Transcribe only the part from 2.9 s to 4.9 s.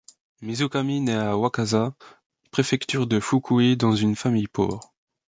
de Fukui, dans une famille pauvre.